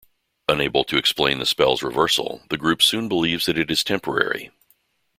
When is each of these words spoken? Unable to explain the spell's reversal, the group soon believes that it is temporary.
Unable 0.49 0.83
to 0.85 0.97
explain 0.97 1.37
the 1.37 1.45
spell's 1.45 1.83
reversal, 1.83 2.41
the 2.49 2.57
group 2.57 2.81
soon 2.81 3.07
believes 3.07 3.45
that 3.45 3.55
it 3.55 3.69
is 3.69 3.83
temporary. 3.83 4.49